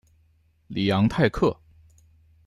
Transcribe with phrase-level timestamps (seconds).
[0.65, 1.55] 里昂泰克。